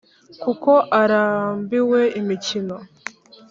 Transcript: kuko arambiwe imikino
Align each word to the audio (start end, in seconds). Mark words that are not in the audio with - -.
kuko 0.43 0.71
arambiwe 1.01 2.01
imikino 2.19 2.75